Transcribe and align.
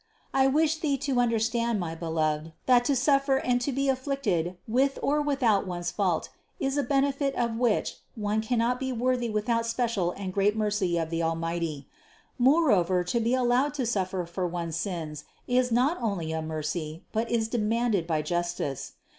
I 0.33 0.47
wish 0.47 0.77
thee 0.79 0.97
to 0.97 1.13
remember, 1.13 1.73
my 1.77 1.93
beloved, 1.93 2.53
that 2.65 2.83
to 2.85 2.95
suffer 2.95 3.37
and 3.37 3.61
to 3.61 3.71
be 3.71 3.87
afflicted 3.87 4.57
with 4.67 4.97
or 5.03 5.21
without 5.21 5.67
one's 5.67 5.91
fault 5.91 6.29
is 6.59 6.75
a 6.75 6.81
benefit 6.81 7.35
of 7.35 7.55
which 7.57 7.97
one 8.15 8.41
cannot 8.41 8.79
be 8.79 8.91
worthy 8.91 9.29
without 9.29 9.67
special 9.67 10.09
and 10.13 10.33
great 10.33 10.55
mercy 10.57 10.97
of 10.97 11.11
the 11.11 11.21
Almighty; 11.21 11.87
moreover 12.39 13.03
to 13.03 13.19
be 13.19 13.35
allowed 13.35 13.75
to 13.75 13.85
suffer 13.85 14.25
for 14.25 14.47
one's 14.47 14.75
sins, 14.75 15.23
is 15.47 15.71
not 15.71 16.01
only 16.01 16.31
a 16.31 16.41
mercy, 16.41 17.03
but 17.11 17.29
is 17.29 17.47
demanded 17.47 18.07
by 18.07 18.23
justice. 18.23 18.93